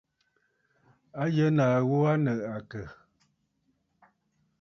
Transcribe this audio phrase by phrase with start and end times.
[1.21, 2.85] A yə nàa ghu aa nɨ àkə̀?